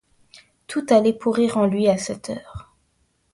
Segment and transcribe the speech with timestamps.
[0.65, 2.73] Tout allait pourrir en lui, à cette heure.